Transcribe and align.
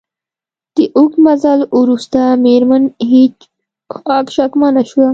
د 0.75 0.77
اوږد 0.97 1.17
مزل 1.25 1.59
وروسته 1.79 2.19
میرمن 2.43 2.83
هیج 3.09 3.35
هاګ 4.07 4.25
شکمنه 4.35 4.81
شوه 4.89 5.09